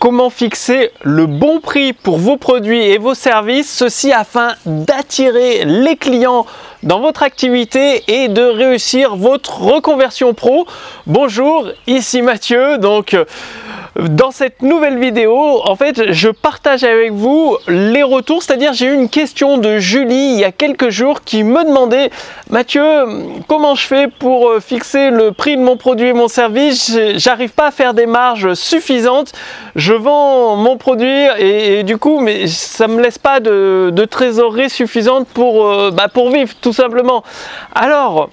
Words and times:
comment 0.00 0.30
fixer 0.30 0.90
le 1.02 1.26
bon 1.26 1.60
prix 1.60 1.92
pour 1.92 2.18
vos 2.18 2.38
produits 2.38 2.80
et 2.80 2.98
vos 2.98 3.14
services, 3.14 3.70
ceci 3.70 4.12
afin 4.12 4.54
d'attirer 4.64 5.64
les 5.66 5.96
clients 5.96 6.46
dans 6.82 7.00
votre 7.00 7.22
activité 7.22 8.02
et 8.08 8.28
de 8.28 8.42
réussir 8.42 9.16
votre 9.16 9.60
reconversion 9.60 10.34
pro. 10.34 10.66
Bonjour, 11.06 11.68
ici 11.86 12.22
Mathieu. 12.22 12.78
Donc 12.78 13.16
dans 13.96 14.30
cette 14.30 14.62
nouvelle 14.62 14.98
vidéo, 14.98 15.60
en 15.64 15.74
fait, 15.74 16.12
je 16.12 16.28
partage 16.28 16.84
avec 16.84 17.12
vous 17.12 17.56
les 17.66 18.02
retours, 18.02 18.42
c'est-à-dire 18.42 18.72
j'ai 18.72 18.86
eu 18.86 18.94
une 18.94 19.08
question 19.08 19.58
de 19.58 19.78
Julie 19.78 20.32
il 20.34 20.38
y 20.38 20.44
a 20.44 20.52
quelques 20.52 20.90
jours 20.90 21.22
qui 21.22 21.42
me 21.42 21.64
demandait 21.64 22.10
Mathieu, 22.50 22.82
comment 23.46 23.76
je 23.76 23.86
fais 23.86 24.08
pour 24.08 24.48
euh, 24.48 24.60
fixer 24.60 25.10
le 25.10 25.30
prix 25.30 25.56
de 25.56 25.62
mon 25.62 25.76
produit 25.76 26.08
et 26.08 26.12
mon 26.12 26.26
service? 26.26 26.98
J'arrive 27.14 27.50
pas 27.50 27.68
à 27.68 27.70
faire 27.70 27.94
des 27.94 28.06
marges 28.06 28.54
suffisantes. 28.54 29.32
Je 29.76 29.92
vends 29.92 30.56
mon 30.56 30.76
produit 30.76 31.26
et, 31.38 31.84
du 31.84 31.96
coup, 31.96 32.18
mais 32.18 32.48
ça 32.48 32.88
me 32.88 33.00
laisse 33.00 33.18
pas 33.18 33.38
de, 33.38 33.92
trésorerie 34.10 34.68
suffisante 34.68 35.28
pour, 35.28 35.66
euh, 35.66 35.90
bah, 35.92 36.08
pour 36.08 36.30
vivre, 36.30 36.52
tout 36.60 36.69
simplement. 36.72 37.22
Alors, 37.74 38.30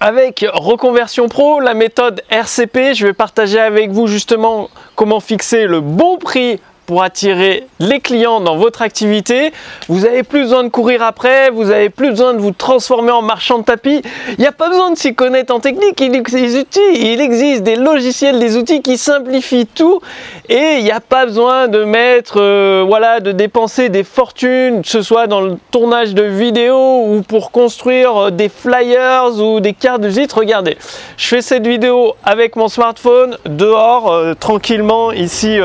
avec 0.00 0.46
Reconversion 0.50 1.28
Pro, 1.28 1.60
la 1.60 1.74
méthode 1.74 2.22
RCP, 2.30 2.94
je 2.94 3.06
vais 3.06 3.12
partager 3.12 3.60
avec 3.60 3.90
vous 3.90 4.06
justement 4.06 4.70
comment 4.96 5.20
fixer 5.20 5.66
le 5.66 5.80
bon 5.80 6.16
prix 6.16 6.58
pour 6.90 7.04
attirer 7.04 7.68
les 7.78 8.00
clients 8.00 8.40
dans 8.40 8.56
votre 8.56 8.82
activité. 8.82 9.52
Vous 9.88 10.00
n'avez 10.00 10.24
plus 10.24 10.40
besoin 10.40 10.64
de 10.64 10.70
courir 10.70 11.04
après, 11.04 11.48
vous 11.50 11.66
n'avez 11.66 11.88
plus 11.88 12.10
besoin 12.10 12.34
de 12.34 12.40
vous 12.40 12.50
transformer 12.50 13.12
en 13.12 13.22
marchand 13.22 13.58
de 13.58 13.62
tapis. 13.62 14.02
Il 14.30 14.40
n'y 14.40 14.46
a 14.48 14.50
pas 14.50 14.68
besoin 14.68 14.90
de 14.90 14.98
s'y 14.98 15.14
connaître 15.14 15.54
en 15.54 15.60
technique, 15.60 16.00
il 16.00 16.16
existe, 16.16 16.80
il 16.92 17.20
existe 17.20 17.62
des 17.62 17.76
logiciels, 17.76 18.40
des 18.40 18.56
outils 18.56 18.82
qui 18.82 18.98
simplifient 18.98 19.68
tout 19.68 20.00
et 20.48 20.78
il 20.78 20.82
n'y 20.82 20.90
a 20.90 20.98
pas 20.98 21.26
besoin 21.26 21.68
de 21.68 21.84
mettre, 21.84 22.40
euh, 22.40 22.84
voilà, 22.84 23.20
de 23.20 23.30
dépenser 23.30 23.88
des 23.88 24.02
fortunes, 24.02 24.82
que 24.82 24.88
ce 24.88 25.02
soit 25.02 25.28
dans 25.28 25.42
le 25.42 25.58
tournage 25.70 26.12
de 26.12 26.24
vidéos 26.24 27.04
ou 27.06 27.22
pour 27.22 27.52
construire 27.52 28.16
euh, 28.16 28.30
des 28.32 28.48
flyers 28.48 29.40
ou 29.40 29.60
des 29.60 29.74
cartes 29.74 30.00
de 30.00 30.08
visite. 30.08 30.32
Regardez, 30.32 30.76
je 31.16 31.28
fais 31.28 31.40
cette 31.40 31.68
vidéo 31.68 32.16
avec 32.24 32.56
mon 32.56 32.66
smartphone 32.66 33.38
dehors, 33.46 34.10
euh, 34.10 34.34
tranquillement 34.34 35.12
ici 35.12 35.60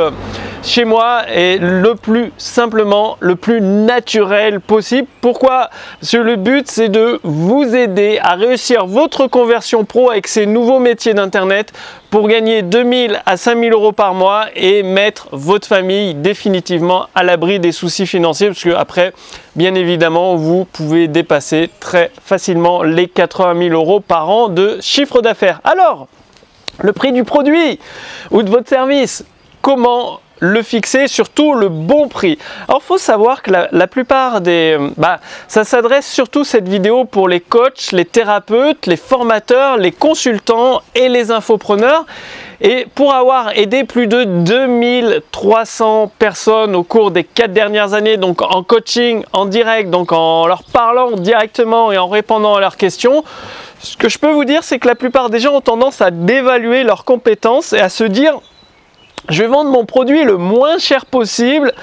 chez 0.65 0.83
moi 0.83 1.21
et 1.31 1.59
le 1.59 1.93
plus 1.93 2.33
simplement, 2.37 3.17
le 3.19 3.35
plus 3.35 3.61
naturel 3.61 4.59
possible. 4.59 5.07
Pourquoi? 5.21 5.69
Parce 5.99 6.11
que 6.11 6.17
le 6.17 6.35
but 6.35 6.69
c'est 6.69 6.89
de 6.89 7.19
vous 7.23 7.75
aider 7.75 8.19
à 8.21 8.33
réussir 8.33 8.87
votre 8.87 9.27
conversion 9.27 9.85
pro 9.85 10.09
avec 10.09 10.27
ces 10.27 10.47
nouveaux 10.47 10.79
métiers 10.79 11.13
d'internet 11.13 11.71
pour 12.09 12.27
gagner 12.27 12.63
2000 12.63 13.21
à 13.25 13.37
5000 13.37 13.73
euros 13.73 13.91
par 13.91 14.15
mois 14.15 14.45
et 14.55 14.81
mettre 14.81 15.27
votre 15.31 15.67
famille 15.67 16.15
définitivement 16.15 17.07
à 17.13 17.23
l'abri 17.23 17.59
des 17.59 17.71
soucis 17.71 18.07
financiers 18.07 18.47
parce 18.47 18.63
que 18.63 18.71
après 18.71 19.13
bien 19.55 19.75
évidemment 19.75 20.35
vous 20.35 20.65
pouvez 20.65 21.07
dépasser 21.07 21.69
très 21.79 22.11
facilement 22.23 22.81
les 22.81 23.07
80 23.07 23.69
000 23.69 23.75
euros 23.75 23.99
par 23.99 24.29
an 24.29 24.49
de 24.49 24.79
chiffre 24.81 25.21
d'affaires. 25.21 25.61
Alors 25.63 26.07
le 26.79 26.91
prix 26.91 27.11
du 27.11 27.23
produit 27.23 27.79
ou 28.31 28.41
de 28.41 28.49
votre 28.49 28.67
service, 28.67 29.23
comment 29.61 30.19
le 30.39 30.61
fixer, 30.61 31.07
surtout 31.07 31.53
le 31.53 31.69
bon 31.69 32.07
prix. 32.07 32.37
Alors 32.67 32.83
faut 32.83 32.97
savoir 32.97 33.41
que 33.41 33.51
la, 33.51 33.87
plupart 33.87 34.41
des... 34.41 34.77
Bah, 34.97 35.19
ça 35.47 35.63
s'adresse 35.63 36.07
surtout 36.07 36.43
cette 36.43 36.67
vidéo 36.67 37.05
pour 37.05 37.27
les 37.29 37.39
coachs, 37.39 37.91
les 37.91 38.05
thérapeutes, 38.05 38.85
les 38.87 38.97
formateurs, 38.97 39.77
les 39.77 39.91
consultants 39.91 40.81
et 40.93 41.09
les 41.09 41.31
infopreneurs. 41.31 42.05
Et 42.61 42.87
pour 42.95 43.13
avoir 43.13 43.57
aidé 43.57 43.83
plus 43.83 44.07
de 44.07 44.23
2300 44.23 46.11
personnes 46.17 46.75
au 46.75 46.83
cours 46.83 47.11
des 47.11 47.23
4 47.25 47.51
dernières 47.51 47.93
années, 47.93 48.17
donc 48.17 48.41
en 48.41 48.63
coaching, 48.63 49.23
en 49.33 49.45
direct, 49.45 49.89
donc 49.89 50.13
en 50.13 50.47
leur 50.47 50.63
parlant 50.63 51.11
directement 51.11 51.91
et 51.91 51.97
en 51.97 52.07
répondant 52.07 52.55
à 52.55 52.61
leurs 52.61 52.77
questions, 52.77 53.23
ce 53.79 53.97
que 53.97 54.09
je 54.09 54.17
peux 54.17 54.31
vous 54.31 54.45
dire, 54.45 54.63
c'est 54.63 54.79
que 54.79 54.87
la 54.87 54.95
plupart 54.95 55.29
des 55.29 55.39
gens 55.39 55.53
ont 55.53 55.61
tendance 55.61 56.01
à 56.01 56.11
dévaluer 56.11 56.83
leurs 56.83 57.03
compétences 57.03 57.73
et 57.73 57.79
à 57.79 57.89
se 57.89 58.03
dire 58.05 58.39
je 59.29 59.41
vais 59.41 59.47
vendre 59.47 59.71
mon 59.71 59.85
produit 59.85 60.23
le 60.23 60.37
moins 60.37 60.77
cher 60.77 61.05
possible 61.05 61.73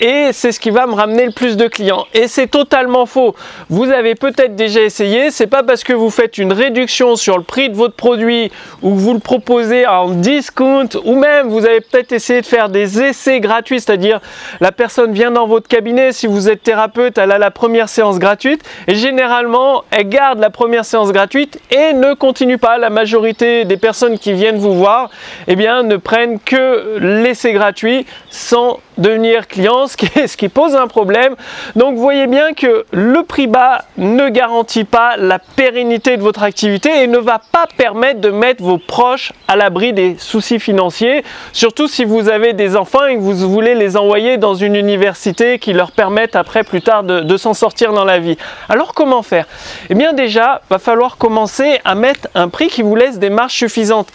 et 0.00 0.30
c'est 0.32 0.52
ce 0.52 0.60
qui 0.60 0.70
va 0.70 0.86
me 0.86 0.94
ramener 0.94 1.26
le 1.26 1.32
plus 1.32 1.56
de 1.56 1.68
clients. 1.68 2.06
Et 2.14 2.28
c'est 2.28 2.46
totalement 2.46 3.06
faux. 3.06 3.34
Vous 3.68 3.90
avez 3.90 4.14
peut-être 4.14 4.56
déjà 4.56 4.80
essayé, 4.80 5.30
c'est 5.30 5.46
pas 5.46 5.62
parce 5.62 5.84
que 5.84 5.92
vous 5.92 6.10
faites 6.10 6.38
une 6.38 6.52
réduction 6.52 7.16
sur 7.16 7.38
le 7.38 7.44
prix 7.44 7.68
de 7.70 7.74
votre 7.74 7.94
produit 7.94 8.50
ou 8.82 8.94
que 8.94 9.00
vous 9.00 9.14
le 9.14 9.20
proposez 9.20 9.86
en 9.86 10.10
discount 10.10 10.88
ou 11.04 11.16
même 11.16 11.48
vous 11.48 11.64
avez 11.64 11.80
peut-être 11.80 12.12
essayé 12.12 12.40
de 12.40 12.46
faire 12.46 12.68
des 12.68 13.02
essais 13.02 13.40
gratuits, 13.40 13.80
c'est-à-dire 13.80 14.20
la 14.60 14.72
personne 14.72 15.12
vient 15.12 15.30
dans 15.30 15.46
votre 15.46 15.68
cabinet, 15.68 16.12
si 16.12 16.26
vous 16.26 16.48
êtes 16.48 16.62
thérapeute, 16.62 17.18
elle 17.18 17.32
a 17.32 17.38
la 17.38 17.50
première 17.50 17.88
séance 17.88 18.18
gratuite 18.18 18.62
et 18.86 18.94
généralement 18.94 19.84
elle 19.90 20.08
garde 20.08 20.38
la 20.38 20.50
première 20.50 20.84
séance 20.84 21.12
gratuite 21.12 21.60
et 21.70 21.92
ne 21.92 22.14
continue 22.14 22.58
pas. 22.58 22.78
La 22.78 22.90
majorité 22.90 23.64
des 23.64 23.76
personnes 23.76 24.18
qui 24.18 24.32
viennent 24.32 24.58
vous 24.58 24.74
voir, 24.74 25.10
eh 25.46 25.56
bien 25.56 25.82
ne 25.82 25.96
prennent 25.96 26.38
que 26.40 26.98
l'essai 26.98 27.52
gratuit 27.52 28.06
sans 28.30 28.78
devenir 28.98 29.46
client, 29.48 29.86
ce 29.86 30.36
qui, 30.36 30.48
pose 30.48 30.74
un 30.74 30.86
problème. 30.86 31.34
Donc 31.74 31.96
voyez 31.96 32.26
bien 32.26 32.52
que 32.54 32.86
le 32.92 33.22
prix 33.22 33.46
bas 33.46 33.84
ne 33.96 34.28
garantit 34.28 34.84
pas 34.84 35.16
la 35.16 35.38
pérennité 35.38 36.16
de 36.16 36.22
votre 36.22 36.42
activité 36.42 37.02
et 37.02 37.06
ne 37.06 37.18
va 37.18 37.40
pas 37.52 37.66
permettre 37.76 38.20
de 38.20 38.30
mettre 38.30 38.62
vos 38.62 38.78
proches 38.78 39.32
à 39.48 39.56
l'abri 39.56 39.92
des 39.92 40.16
soucis 40.18 40.58
financiers, 40.58 41.24
surtout 41.52 41.88
si 41.88 42.04
vous 42.04 42.28
avez 42.28 42.52
des 42.52 42.76
enfants 42.76 43.04
et 43.06 43.16
que 43.16 43.20
vous 43.20 43.50
voulez 43.50 43.74
les 43.74 43.96
envoyer 43.96 44.38
dans 44.38 44.54
une 44.54 44.76
université 44.76 45.58
qui 45.58 45.72
leur 45.72 45.92
permette 45.92 46.36
après 46.36 46.64
plus 46.64 46.82
tard 46.82 47.02
de, 47.02 47.20
de 47.20 47.36
s'en 47.36 47.54
sortir 47.54 47.92
dans 47.92 48.04
la 48.04 48.18
vie. 48.18 48.36
Alors 48.68 48.94
comment 48.94 49.22
faire? 49.22 49.46
Eh 49.90 49.94
bien 49.94 50.12
déjà, 50.12 50.62
va 50.70 50.78
falloir 50.78 51.16
commencer 51.16 51.80
à 51.84 51.94
mettre 51.94 52.28
un 52.34 52.48
prix 52.48 52.68
qui 52.68 52.82
vous 52.82 52.96
laisse 52.96 53.18
des 53.18 53.30
marges 53.30 53.54
suffisantes. 53.54 54.08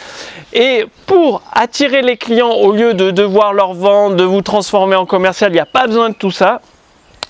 Et 0.53 0.85
pour 1.05 1.41
attirer 1.53 2.01
les 2.01 2.17
clients, 2.17 2.51
au 2.51 2.73
lieu 2.73 2.93
de 2.93 3.11
devoir 3.11 3.53
leur 3.53 3.73
vendre, 3.73 4.15
de 4.15 4.23
vous 4.23 4.41
transformer 4.41 4.70
en 4.73 5.05
commercial, 5.05 5.51
il 5.51 5.55
n'y 5.55 5.59
a 5.59 5.65
pas 5.65 5.87
besoin 5.87 6.09
de 6.09 6.15
tout 6.15 6.31
ça 6.31 6.61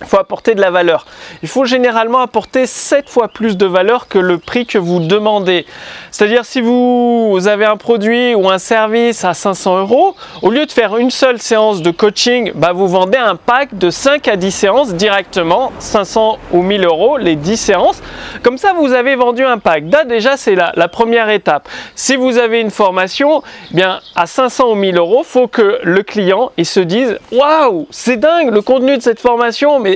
il 0.01 0.07
faut 0.07 0.17
apporter 0.17 0.55
de 0.55 0.61
la 0.61 0.71
valeur. 0.71 1.05
Il 1.43 1.49
faut 1.49 1.65
généralement 1.65 2.19
apporter 2.19 2.65
7 2.65 3.09
fois 3.09 3.27
plus 3.27 3.57
de 3.57 3.65
valeur 3.65 4.07
que 4.07 4.19
le 4.19 4.37
prix 4.37 4.65
que 4.65 4.77
vous 4.77 4.99
demandez. 4.99 5.65
C'est-à-dire 6.11 6.45
si 6.45 6.61
vous 6.61 7.39
avez 7.47 7.65
un 7.65 7.77
produit 7.77 8.35
ou 8.35 8.49
un 8.49 8.57
service 8.57 9.23
à 9.23 9.33
500 9.33 9.79
euros, 9.79 10.15
au 10.41 10.49
lieu 10.49 10.65
de 10.65 10.71
faire 10.71 10.97
une 10.97 11.11
seule 11.11 11.39
séance 11.39 11.81
de 11.81 11.91
coaching, 11.91 12.51
bah 12.55 12.73
vous 12.73 12.87
vendez 12.87 13.17
un 13.17 13.35
pack 13.35 13.77
de 13.77 13.89
5 13.89 14.27
à 14.27 14.35
10 14.35 14.51
séances 14.51 14.93
directement, 14.93 15.71
500 15.79 16.37
ou 16.51 16.61
1000 16.61 16.85
euros, 16.85 17.17
les 17.17 17.35
10 17.35 17.57
séances. 17.57 18.01
Comme 18.43 18.57
ça, 18.57 18.73
vous 18.73 18.93
avez 18.93 19.15
vendu 19.15 19.43
un 19.43 19.57
pack. 19.57 19.83
Là, 19.91 20.03
déjà, 20.03 20.37
c'est 20.37 20.55
la, 20.55 20.87
première 20.87 21.29
étape. 21.29 21.69
Si 21.95 22.15
vous 22.15 22.37
avez 22.37 22.59
une 22.59 22.71
formation, 22.71 23.43
eh 23.71 23.75
bien 23.75 23.99
à 24.15 24.25
500 24.25 24.71
ou 24.71 24.75
1000 24.75 24.97
euros, 24.97 25.23
faut 25.23 25.47
que 25.47 25.79
le 25.83 26.03
client 26.03 26.51
il 26.57 26.65
se 26.65 26.79
dise 26.79 27.17
Waouh, 27.31 27.87
c'est 27.91 28.17
dingue 28.17 28.51
le 28.51 28.61
contenu 28.61 28.97
de 28.97 29.01
cette 29.01 29.19
formation, 29.19 29.79
mais 29.79 29.90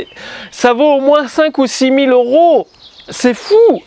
ça 0.52 0.74
vaut 0.74 0.96
au 0.96 1.02
moins 1.02 1.28
5 1.28 1.58
ou 1.58 1.68
6 1.68 1.94
000 1.94 2.12
euros. 2.12 2.68
C'est 3.10 3.34
fou 3.34 3.82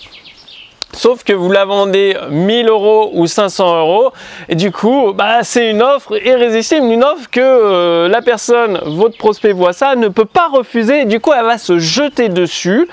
Sauf 0.94 1.22
que 1.22 1.34
vous 1.34 1.50
la 1.52 1.66
vendez 1.66 2.16
1000 2.30 2.68
euros 2.68 3.10
ou 3.12 3.26
500 3.26 3.78
euros, 3.78 4.12
et 4.48 4.54
du 4.54 4.72
coup, 4.72 5.12
bah, 5.12 5.42
c'est 5.42 5.70
une 5.70 5.82
offre 5.82 6.16
irrésistible, 6.24 6.86
une 6.86 7.04
offre 7.04 7.28
que 7.30 7.40
euh, 7.40 8.08
la 8.08 8.22
personne, 8.22 8.80
votre 8.86 9.18
prospect 9.18 9.52
voit 9.52 9.74
ça, 9.74 9.96
ne 9.96 10.08
peut 10.08 10.24
pas 10.24 10.48
refuser, 10.48 11.04
du 11.04 11.20
coup, 11.20 11.32
elle 11.38 11.44
va 11.44 11.58
se 11.58 11.78
jeter 11.78 12.30
dessus. 12.30 12.88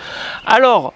Alors, 0.45 0.93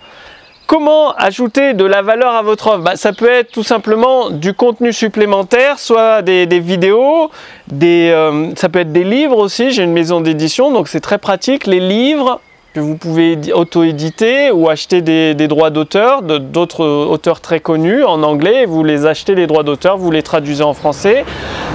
Comment 0.69 1.16
ajouter 1.16 1.74
de 1.74 1.84
la 1.84 2.03
valeur 2.03 2.35
à 2.35 2.44
votre 2.44 2.68
offre? 2.68 2.84
Bah, 2.84 2.96
Ça 2.96 3.12
peut 3.12 3.28
être 3.28 3.52
tout 3.52 3.63
simplement 3.63 4.30
du 4.30 4.53
contenu 4.53 4.94
supplémentaire, 4.94 5.80
soit 5.80 6.22
des, 6.22 6.46
vidéos, 6.59 7.31
des, 7.72 8.12
euh, 8.13 8.53
ça 8.56 8.70
peut 8.70 8.78
être 8.78 8.91
des 8.91 9.03
livres 9.03 9.38
aussi. 9.40 9.72
J'ai 9.72 9.82
une 9.82 9.94
maison 9.94 10.22
d'édition, 10.22 10.72
donc 10.72 10.88
c'est 10.88 10.99
très 10.99 11.17
pratique. 11.17 11.66
Les 11.66 11.79
livres 11.79 12.40
que 12.76 12.79
vous 12.79 12.97
pouvez 12.97 13.35
auto-éditer 13.52 14.52
ou 14.52 14.70
acheter 14.70 15.02
des, 15.02 15.34
droits 15.47 15.72
d'auteur 15.72 16.22
d'autres 16.22 16.85
auteurs 16.85 17.41
très 17.41 17.59
connus 17.59 18.03
en 18.03 18.22
anglais. 18.22 18.67
Vous 18.67 18.84
les 18.84 19.08
achetez 19.08 19.34
les 19.34 19.47
droits 19.47 19.64
d'auteur, 19.64 19.97
vous 19.97 20.11
les 20.11 20.22
traduisez 20.22 20.64
en 20.64 20.76
français. 20.76 21.26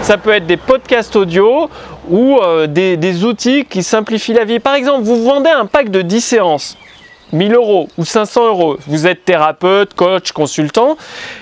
Ça 0.02 0.19
peut 0.19 0.30
être 0.30 0.46
des 0.46 0.56
podcasts 0.56 1.16
audio 1.16 1.69
ou 2.08 2.38
euh, 2.40 2.69
des, 2.69 2.96
des 2.96 3.24
outils 3.24 3.64
qui 3.64 3.82
simplifient 3.82 4.34
la 4.34 4.44
vie. 4.44 4.60
Par 4.60 4.76
exemple, 4.76 5.02
vous 5.02 5.20
vendez 5.24 5.50
un 5.50 5.66
pack 5.66 5.90
de 5.90 6.00
10 6.00 6.20
séances. 6.20 6.78
1000 7.32 7.54
euros 7.54 7.88
ou 7.98 8.04
500 8.04 8.46
euros, 8.46 8.76
vous 8.86 9.06
êtes 9.06 9.24
thérapeute, 9.24 9.94
coach, 9.94 10.32
consultant, 10.32 10.96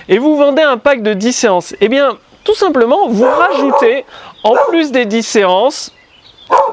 et 0.09 0.17
vous 0.17 0.35
vendez 0.35 0.61
un 0.61 0.77
pack 0.77 1.03
de 1.03 1.13
10 1.13 1.33
séances, 1.33 1.75
eh 1.81 1.89
bien, 1.89 2.17
tout 2.43 2.55
simplement, 2.55 3.07
vous 3.09 3.25
rajoutez, 3.25 4.05
en 4.43 4.53
plus 4.69 4.91
des 4.91 5.05
10 5.05 5.23
séances, 5.23 5.91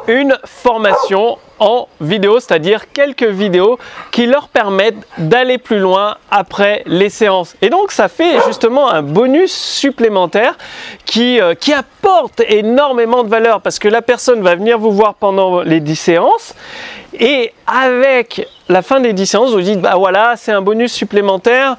une 0.08 0.36
formation 0.44 1.38
en 1.60 1.88
vidéo, 2.00 2.40
c'est-à-dire 2.40 2.90
quelques 2.92 3.22
vidéos 3.22 3.78
qui 4.10 4.26
leur 4.26 4.48
permettent 4.48 5.06
d'aller 5.18 5.58
plus 5.58 5.78
loin 5.78 6.16
après 6.30 6.82
les 6.86 7.10
séances. 7.10 7.54
Et 7.60 7.68
donc 7.68 7.92
ça 7.92 8.08
fait 8.08 8.40
justement 8.46 8.90
un 8.90 9.02
bonus 9.02 9.52
supplémentaire 9.52 10.56
qui, 11.04 11.40
euh, 11.40 11.54
qui 11.54 11.72
apporte 11.72 12.42
énormément 12.48 13.22
de 13.22 13.28
valeur 13.28 13.60
parce 13.60 13.78
que 13.78 13.88
la 13.88 14.00
personne 14.00 14.42
va 14.42 14.54
venir 14.54 14.78
vous 14.78 14.90
voir 14.90 15.14
pendant 15.14 15.60
les 15.60 15.80
10 15.80 15.96
séances 15.96 16.54
et 17.18 17.52
avec 17.66 18.46
la 18.68 18.82
fin 18.82 19.00
des 19.00 19.12
10 19.12 19.26
séances, 19.26 19.50
vous 19.52 19.60
dites, 19.60 19.80
bah 19.80 19.94
voilà, 19.96 20.34
c'est 20.36 20.52
un 20.52 20.62
bonus 20.62 20.92
supplémentaire. 20.92 21.76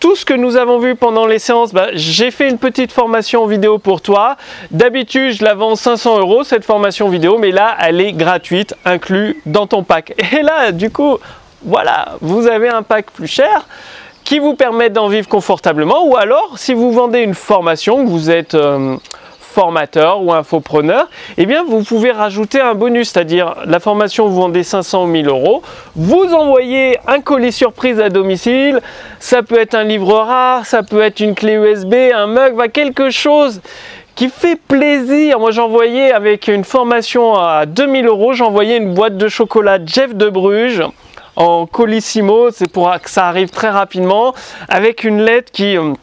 Tout 0.00 0.16
ce 0.16 0.24
que 0.24 0.34
nous 0.34 0.56
avons 0.56 0.78
vu 0.78 0.96
pendant 0.96 1.26
les 1.26 1.38
séances, 1.38 1.72
bah, 1.72 1.88
j'ai 1.92 2.32
fait 2.32 2.48
une 2.48 2.58
petite 2.58 2.90
formation 2.90 3.46
vidéo 3.46 3.78
pour 3.78 4.00
toi. 4.00 4.36
D'habitude, 4.72 5.32
je 5.34 5.44
la 5.44 5.54
vends 5.54 5.76
500 5.76 6.18
euros, 6.18 6.42
cette 6.42 6.64
formation 6.64 7.08
vidéo, 7.08 7.38
mais 7.38 7.52
là, 7.52 7.76
elle 7.80 8.00
est 8.00 8.12
gratuite, 8.12 8.74
inclus 8.84 9.40
dans 9.46 9.68
ton 9.68 9.84
pack. 9.84 10.14
Et 10.32 10.42
là, 10.42 10.72
du 10.72 10.90
coup, 10.90 11.18
voilà, 11.64 12.16
vous 12.20 12.48
avez 12.48 12.68
un 12.68 12.82
pack 12.82 13.12
plus 13.12 13.28
cher 13.28 13.68
qui 14.24 14.40
vous 14.40 14.54
permet 14.54 14.90
d'en 14.90 15.08
vivre 15.08 15.28
confortablement. 15.28 16.06
Ou 16.06 16.16
alors, 16.16 16.54
si 16.56 16.74
vous 16.74 16.90
vendez 16.90 17.20
une 17.20 17.34
formation, 17.34 18.04
vous 18.04 18.30
êtes... 18.30 18.54
Euh, 18.54 18.96
formateur 19.52 20.22
ou 20.22 20.32
infopreneur, 20.32 21.08
eh 21.36 21.46
bien 21.46 21.62
vous 21.62 21.82
pouvez 21.82 22.10
rajouter 22.10 22.60
un 22.60 22.74
bonus, 22.74 23.10
c'est-à-dire 23.10 23.56
la 23.66 23.80
formation 23.80 24.26
vous 24.26 24.40
vendez 24.40 24.62
500 24.62 25.12
000 25.12 25.28
euros, 25.28 25.62
vous 25.94 26.32
envoyez 26.32 26.98
un 27.06 27.20
colis 27.20 27.52
surprise 27.52 28.00
à 28.00 28.08
domicile, 28.08 28.80
ça 29.20 29.42
peut 29.42 29.58
être 29.58 29.74
un 29.74 29.84
livre 29.84 30.14
rare, 30.14 30.64
ça 30.64 30.82
peut 30.82 31.02
être 31.02 31.20
une 31.20 31.34
clé 31.34 31.54
USB, 31.54 31.94
un 32.14 32.26
mug, 32.26 32.54
va 32.54 32.68
quelque 32.68 33.10
chose 33.10 33.60
qui 34.14 34.28
fait 34.28 34.56
plaisir. 34.56 35.38
Moi, 35.38 35.50
j'envoyais 35.50 36.12
avec 36.12 36.48
une 36.48 36.64
formation 36.64 37.34
à 37.34 37.66
2000 37.66 38.06
euros, 38.06 38.32
j'envoyais 38.32 38.76
une 38.76 38.94
boîte 38.94 39.16
de 39.16 39.28
chocolat 39.28 39.78
Jeff 39.84 40.14
de 40.14 40.28
Bruges 40.28 40.82
en 41.36 41.66
colissimo, 41.66 42.50
c'est 42.50 42.70
pour 42.70 42.92
que 43.00 43.08
ça 43.08 43.26
arrive 43.26 43.50
très 43.50 43.70
rapidement, 43.70 44.34
avec 44.68 45.04
une 45.04 45.22
lettre 45.22 45.50
qui 45.50 45.76
euh, 45.76 45.94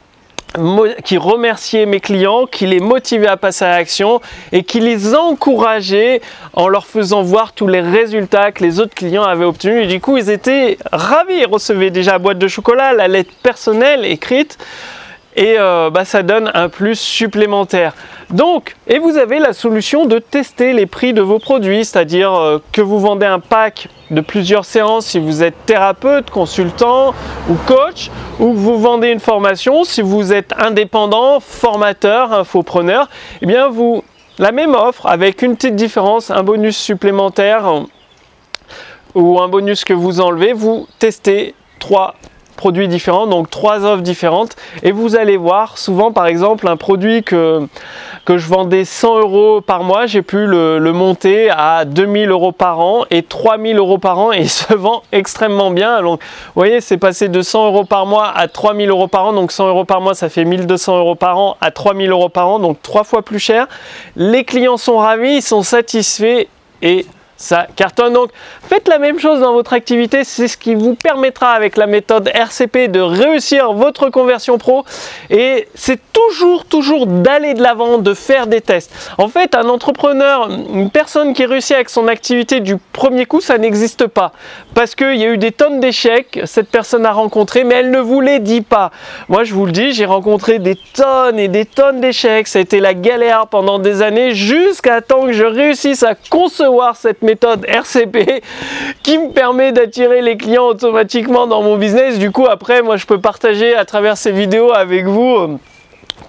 qui 1.03 1.17
remerciait 1.17 1.85
mes 1.85 1.99
clients, 1.99 2.45
qui 2.45 2.65
les 2.65 2.79
motivait 2.79 3.27
à 3.27 3.37
passer 3.37 3.65
à 3.65 3.77
l'action 3.77 4.19
et 4.51 4.63
qui 4.63 4.79
les 4.79 5.15
encourageait 5.15 6.21
en 6.53 6.67
leur 6.67 6.87
faisant 6.87 7.21
voir 7.21 7.53
tous 7.53 7.67
les 7.67 7.81
résultats 7.81 8.51
que 8.51 8.63
les 8.63 8.79
autres 8.79 8.95
clients 8.95 9.23
avaient 9.23 9.45
obtenus. 9.45 9.83
Et 9.83 9.87
du 9.87 10.01
coup, 10.01 10.17
ils 10.17 10.29
étaient 10.29 10.77
ravis. 10.91 11.39
Ils 11.39 11.47
recevaient 11.47 11.91
déjà 11.91 12.13
la 12.13 12.19
boîte 12.19 12.39
de 12.39 12.47
chocolat, 12.47 12.93
la 12.93 13.07
lettre 13.07 13.31
personnelle 13.43 14.05
écrite 14.05 14.57
et 15.35 15.55
euh, 15.57 15.89
bah, 15.89 16.05
ça 16.05 16.23
donne 16.23 16.51
un 16.53 16.69
plus 16.69 16.99
supplémentaire. 16.99 17.93
Donc, 18.29 18.75
et 18.87 18.99
vous 18.99 19.17
avez 19.17 19.39
la 19.39 19.53
solution 19.53 20.05
de 20.05 20.19
tester 20.19 20.73
les 20.73 20.85
prix 20.85 21.13
de 21.13 21.21
vos 21.21 21.39
produits, 21.39 21.85
c'est-à-dire 21.85 22.33
euh, 22.33 22.59
que 22.71 22.81
vous 22.81 22.99
vendez 22.99 23.25
un 23.25 23.39
pack 23.39 23.87
de 24.11 24.21
plusieurs 24.21 24.65
séances 24.65 25.07
si 25.07 25.19
vous 25.19 25.43
êtes 25.43 25.55
thérapeute, 25.65 26.29
consultant 26.29 27.13
ou 27.49 27.55
coach, 27.67 28.09
ou 28.39 28.53
que 28.53 28.57
vous 28.57 28.79
vendez 28.79 29.09
une 29.09 29.19
formation 29.19 29.83
si 29.83 30.01
vous 30.01 30.33
êtes 30.33 30.53
indépendant, 30.57 31.39
formateur, 31.39 32.33
infopreneur, 32.33 33.07
eh 33.41 33.45
bien 33.45 33.69
vous 33.69 34.03
la 34.39 34.51
même 34.51 34.73
offre 34.73 35.05
avec 35.05 35.41
une 35.41 35.55
petite 35.55 35.75
différence, 35.75 36.31
un 36.31 36.43
bonus 36.43 36.77
supplémentaire 36.77 37.83
ou 39.13 39.41
un 39.41 39.47
bonus 39.47 39.83
que 39.83 39.93
vous 39.93 40.21
enlevez, 40.21 40.53
vous 40.53 40.87
testez 40.97 41.55
trois 41.79 42.15
produits 42.59 42.89
différents, 42.89 43.25
donc 43.25 43.49
trois 43.49 43.85
offres 43.85 44.01
différentes. 44.01 44.57
Et 44.83 44.91
vous 44.91 45.15
allez 45.15 45.37
voir 45.37 45.77
souvent 45.77 46.11
par 46.11 46.27
exemple 46.27 46.67
un 46.67 46.75
produit 46.75 47.23
que, 47.23 47.65
je 48.27 48.47
vendais 48.47 48.83
100 48.83 49.19
euros 49.19 49.61
par 49.61 49.83
mois, 49.83 50.05
j'ai 50.05 50.21
pu 50.21 50.45
le, 50.45 50.91
monter 50.91 51.49
à 51.49 51.85
2000 51.85 52.29
euros 52.29 52.51
par 52.51 52.79
an 52.81 53.05
et 53.09 53.23
3000 53.23 53.77
euros 53.77 53.97
par 53.97 54.19
an 54.19 54.33
et 54.33 54.41
il 54.41 54.49
se 54.49 54.73
vend 54.73 55.03
extrêmement 55.13 55.71
bien. 55.71 56.01
Donc 56.01 56.19
vous 56.19 56.61
voyez, 56.61 56.81
c'est 56.81 56.97
passé 56.97 57.29
de 57.29 57.41
100 57.41 57.67
euros 57.67 57.85
par 57.85 58.05
mois 58.05 58.27
à 58.35 58.49
3000 58.49 58.89
euros 58.89 59.07
par 59.07 59.27
an. 59.27 59.33
Donc 59.33 59.53
100 59.53 59.69
euros 59.69 59.85
par 59.85 60.01
mois, 60.01 60.13
ça 60.13 60.27
fait 60.27 60.43
1200 60.43 60.97
euros 60.97 61.15
par 61.15 61.37
an 61.37 61.55
à 61.61 61.71
3000 61.71 62.11
euros 62.11 62.29
par 62.29 62.49
an, 62.49 62.59
donc 62.59 62.81
trois 62.81 63.05
fois 63.05 63.21
plus 63.21 63.39
cher. 63.39 63.67
Les 64.17 64.43
clients 64.43 64.77
sont 64.77 64.97
ravis, 64.97 65.37
ils 65.37 65.41
sont 65.41 65.63
satisfaits 65.63 66.47
et 66.81 67.05
ça 67.39 67.67
cartonne. 67.75 68.13
Donc 68.13 68.31
faites 68.67 68.87
la 68.87 68.99
même 68.99 69.17
chose 69.17 69.39
dans 69.39 69.53
votre 69.53 69.73
activité, 69.73 70.23
c'est 70.23 70.47
ce 70.47 70.57
qui 70.57 70.75
vous 70.75 70.93
permettra 70.93 71.51
avec 71.51 71.77
la 71.77 71.87
méthode 71.87 72.29
RCP 72.33 72.89
de 72.89 72.99
réussir 72.99 73.73
votre 73.73 74.09
conversion 74.09 74.57
pro 74.57 74.85
et 75.29 75.67
c'est 75.73 75.99
toujours 76.11 76.65
toujours 76.65 77.07
d'aller 77.07 77.53
de 77.53 77.63
l'avant, 77.63 77.97
de 77.97 78.13
faire 78.13 78.45
des 78.45 78.59
tests. 78.61 78.93
En 79.17 79.29
fait, 79.29 79.55
un 79.55 79.69
entrepreneur, 79.69 80.49
une 80.49 80.91
personne 80.91 81.33
qui 81.33 81.45
réussit 81.45 81.75
avec 81.75 81.89
son 81.89 82.09
activité 82.09 82.59
du 82.59 82.77
premier 82.77 83.25
coup, 83.25 83.39
ça 83.39 83.57
n'existe 83.57 84.05
pas 84.07 84.33
parce 84.75 84.93
qu'il 84.93 85.15
y 85.15 85.23
a 85.23 85.29
eu 85.29 85.37
des 85.37 85.53
tonnes 85.53 85.79
d'échecs, 85.79 86.41
cette 86.43 86.69
personne 86.69 87.05
a 87.05 87.13
rencontré 87.13 87.63
mais 87.63 87.75
elle 87.75 87.91
ne 87.91 87.99
vous 87.99 88.19
les 88.19 88.39
dit 88.39 88.61
pas. 88.61 88.91
Moi, 89.29 89.45
je 89.45 89.53
vous 89.53 89.65
le 89.65 89.71
dis, 89.71 89.93
j'ai 89.93 90.05
rencontré 90.05 90.59
des 90.59 90.75
tonnes 90.93 91.39
et 91.39 91.47
des 91.47 91.65
tonnes 91.65 92.01
d'échecs, 92.01 92.49
ça 92.49 92.59
a 92.59 92.61
été 92.61 92.81
la 92.81 92.93
galère 92.93 93.47
pendant 93.47 93.79
des 93.79 94.01
années 94.01 94.35
jusqu'à 94.35 95.01
temps 95.01 95.25
que 95.25 95.31
je 95.31 95.45
réussisse 95.45 96.03
à 96.03 96.15
concevoir 96.15 96.97
cette 96.97 97.21
méthode 97.21 97.28
RCP 97.35 98.43
qui 99.03 99.17
me 99.17 99.31
permet 99.31 99.71
d'attirer 99.71 100.21
les 100.21 100.37
clients 100.37 100.67
automatiquement 100.67 101.47
dans 101.47 101.61
mon 101.61 101.77
business. 101.77 102.19
Du 102.19 102.31
coup, 102.31 102.45
après, 102.45 102.81
moi, 102.81 102.97
je 102.97 103.05
peux 103.05 103.19
partager 103.19 103.75
à 103.75 103.85
travers 103.85 104.17
ces 104.17 104.31
vidéos 104.31 104.73
avec 104.73 105.05
vous 105.05 105.35
euh, 105.35 105.57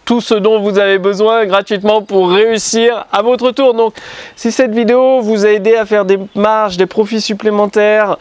tout 0.05 0.21
ce 0.21 0.35
dont 0.35 0.61
vous 0.61 0.79
avez 0.79 0.99
besoin 0.99 1.47
gratuitement 1.47 2.03
pour 2.03 2.31
réussir 2.31 3.07
à 3.13 3.23
votre 3.23 3.51
tour. 3.53 3.75
Donc, 3.75 3.95
si 4.37 4.51
cette 4.51 4.73
vidéo 4.73 5.21
vous 5.21 5.47
a 5.47 5.51
aidé 5.51 5.77
à 5.77 5.87
faire 5.87 6.05
des 6.05 6.19
marges, 6.35 6.77
des 6.77 6.87
profits 6.87 7.21
supplémentaires, 7.21 8.17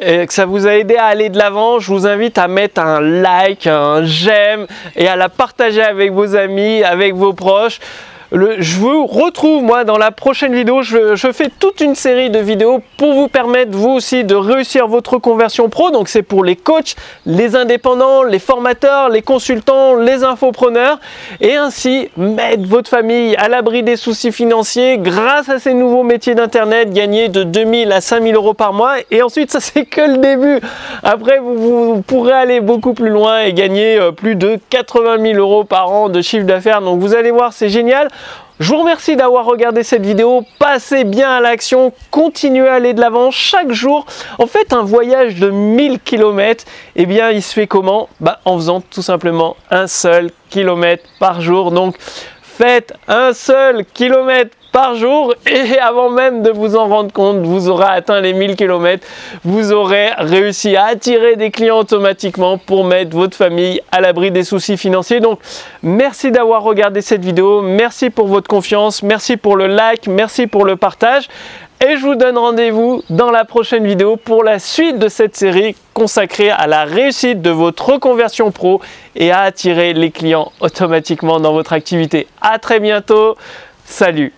et 0.00 0.26
que 0.26 0.32
ça 0.32 0.46
vous 0.46 0.66
a 0.66 0.74
aidé 0.74 0.96
à 0.96 1.04
aller 1.04 1.28
de 1.28 1.38
l'avant, 1.38 1.78
je 1.78 1.92
vous 1.92 2.06
invite 2.06 2.38
à 2.38 2.48
mettre 2.48 2.80
un 2.80 3.00
like, 3.00 3.66
un 3.66 4.04
j'aime 4.04 4.66
et 4.96 5.06
à 5.06 5.16
la 5.16 5.28
partager 5.28 5.82
avec 5.82 6.12
vos 6.12 6.34
amis, 6.34 6.82
avec 6.82 7.14
vos 7.14 7.32
proches 7.32 7.78
je 8.34 8.78
vous 8.78 9.06
retrouve 9.06 9.62
moi 9.62 9.84
dans 9.84 9.96
la 9.96 10.10
prochaine 10.10 10.54
vidéo. 10.54 10.82
Je, 10.82 11.30
fais 11.32 11.50
toute 11.60 11.80
une 11.80 11.94
série 11.94 12.30
de 12.30 12.40
vidéos 12.40 12.80
pour 12.96 13.14
vous 13.14 13.28
permettre 13.28 13.70
vous 13.72 13.90
aussi 13.90 14.24
de 14.24 14.34
réussir 14.34 14.88
votre 14.88 15.18
conversion 15.18 15.68
pro. 15.68 15.90
Donc 15.92 16.08
c'est 16.08 16.22
pour 16.22 16.42
les 16.42 16.56
coachs, 16.56 16.96
les 17.26 17.54
indépendants, 17.54 18.24
les 18.24 18.40
formateurs, 18.40 19.08
les 19.08 19.22
consultants, 19.22 19.94
les 19.94 20.24
infopreneurs 20.24 20.98
et 21.40 21.54
ainsi 21.54 22.08
mettre 22.16 22.66
votre 22.66 22.90
famille 22.90 23.36
à 23.36 23.48
l'abri 23.48 23.84
des 23.84 23.96
soucis 23.96 24.32
financiers 24.32 24.98
grâce 24.98 25.48
à 25.48 25.60
ces 25.60 25.74
nouveaux 25.74 26.02
métiers 26.02 26.34
d'internet, 26.34 26.92
gagner 26.92 27.28
de 27.28 27.44
2000 27.44 27.92
à 27.92 28.00
5000 28.00 28.34
euros 28.34 28.54
par 28.54 28.72
mois. 28.72 28.96
Et 29.12 29.22
ensuite 29.22 29.52
ça 29.52 29.60
c'est 29.60 29.84
que 29.84 30.00
le 30.00 30.18
début. 30.18 30.60
Après 31.04 31.38
vous, 31.38 31.56
vous, 31.56 32.02
pourrez 32.02 32.32
aller 32.32 32.60
beaucoup 32.60 32.94
plus 32.94 33.10
loin 33.10 33.42
et 33.42 33.52
gagner 33.52 33.96
euh, 33.96 34.10
plus 34.10 34.34
de 34.34 34.58
80 34.70 35.22
000 35.22 35.38
euros 35.38 35.62
par 35.62 35.92
an 35.92 36.08
de 36.08 36.20
chiffre 36.20 36.46
d'affaires. 36.46 36.80
Donc 36.80 36.98
vous 36.98 37.14
allez 37.14 37.30
voir 37.30 37.52
c'est 37.52 37.68
génial. 37.68 38.08
Je 38.60 38.68
vous 38.68 38.78
remercie 38.78 39.16
d'avoir 39.16 39.46
regardé 39.46 39.82
cette 39.82 40.06
vidéo. 40.06 40.44
Passez 40.60 41.02
bien 41.02 41.28
à 41.28 41.40
l'action, 41.40 41.92
continuez 42.12 42.68
à 42.68 42.74
aller 42.74 42.94
de 42.94 43.00
l'avant 43.00 43.32
chaque 43.32 43.72
jour. 43.72 44.06
En 44.38 44.46
fait, 44.46 44.72
un 44.72 44.82
voyage 44.84 45.34
de 45.36 45.50
1000 45.50 45.98
km, 45.98 46.64
eh 46.94 47.04
bien, 47.06 47.30
il 47.30 47.42
se 47.42 47.52
fait 47.52 47.66
comment? 47.66 48.08
Bah, 48.20 48.40
En 48.44 48.56
faisant 48.56 48.80
tout 48.80 49.02
simplement 49.02 49.56
un 49.70 49.88
seul 49.88 50.30
kilomètre 50.50 51.04
par 51.18 51.40
jour. 51.40 51.72
Donc, 51.72 51.96
faites 52.42 52.94
un 53.08 53.32
seul 53.32 53.84
kilomètre 53.86 54.56
par 54.74 54.96
jour 54.96 55.32
et 55.46 55.78
avant 55.78 56.10
même 56.10 56.42
de 56.42 56.50
vous 56.50 56.74
en 56.74 56.88
rendre 56.88 57.12
compte, 57.12 57.38
vous 57.46 57.68
aurez 57.68 57.86
atteint 57.86 58.20
les 58.20 58.32
1000 58.32 58.56
km, 58.56 59.06
vous 59.44 59.72
aurez 59.72 60.08
réussi 60.18 60.74
à 60.74 60.86
attirer 60.86 61.36
des 61.36 61.52
clients 61.52 61.78
automatiquement 61.78 62.58
pour 62.58 62.82
mettre 62.82 63.16
votre 63.16 63.36
famille 63.36 63.80
à 63.92 64.00
l'abri 64.00 64.32
des 64.32 64.42
soucis 64.42 64.76
financiers. 64.76 65.20
Donc 65.20 65.38
merci 65.84 66.32
d'avoir 66.32 66.64
regardé 66.64 67.02
cette 67.02 67.24
vidéo, 67.24 67.62
merci 67.62 68.10
pour 68.10 68.26
votre 68.26 68.48
confiance, 68.48 69.04
merci 69.04 69.36
pour 69.36 69.54
le 69.54 69.68
like, 69.68 70.08
merci 70.08 70.48
pour 70.48 70.64
le 70.64 70.74
partage. 70.74 71.28
Et 71.80 71.96
je 71.96 72.02
vous 72.02 72.16
donne 72.16 72.36
rendez-vous 72.36 73.04
dans 73.10 73.30
la 73.30 73.44
prochaine 73.44 73.86
vidéo 73.86 74.16
pour 74.16 74.42
la 74.42 74.58
suite 74.58 74.98
de 74.98 75.06
cette 75.06 75.36
série 75.36 75.76
consacrée 75.92 76.50
à 76.50 76.66
la 76.66 76.82
réussite 76.82 77.40
de 77.40 77.50
votre 77.50 77.90
reconversion 77.90 78.50
pro 78.50 78.80
et 79.14 79.30
à 79.30 79.42
attirer 79.42 79.92
les 79.92 80.10
clients 80.10 80.50
automatiquement 80.58 81.38
dans 81.38 81.52
votre 81.52 81.74
activité. 81.74 82.26
À 82.40 82.58
très 82.58 82.80
bientôt. 82.80 83.36
Salut 83.84 84.32